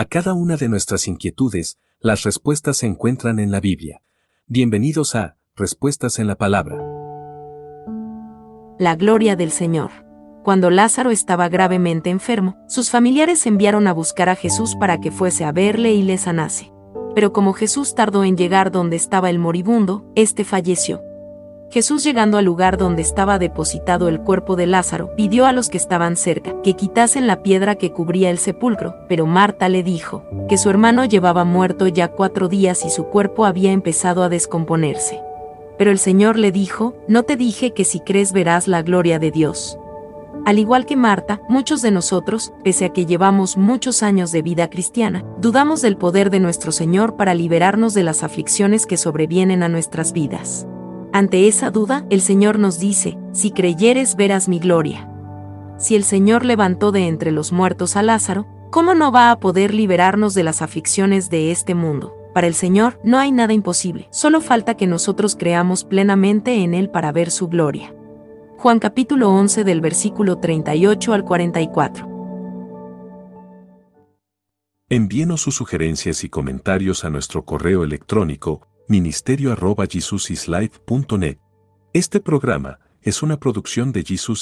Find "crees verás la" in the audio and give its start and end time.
38.00-38.82